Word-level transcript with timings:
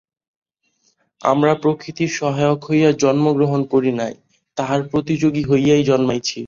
আমরা 1.21 1.53
প্রকৃতির 1.55 2.11
সহায়ক 2.19 2.59
হইয়া 2.69 2.89
জন্মগ্রহণ 3.01 3.61
করি 3.63 3.91
নাই, 3.91 4.13
তাহার 4.57 4.81
প্রতিযোগী 4.83 5.43
হইয়াই 5.43 5.83
জন্মিয়াছি। 5.83 6.39